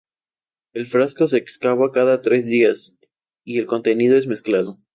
El 0.73 0.87
frasco 0.87 1.27
se 1.27 1.37
excava 1.37 1.91
cada 1.91 2.23
tres 2.23 2.47
días 2.47 2.95
y 3.43 3.59
el 3.59 3.67
contenido 3.67 4.17
es 4.17 4.25
mezclado. 4.25 4.77